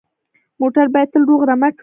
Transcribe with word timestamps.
موټر 0.61 0.85
باید 0.93 1.09
تل 1.13 1.23
روغ 1.29 1.41
رمټ 1.49 1.73
وي. 1.75 1.79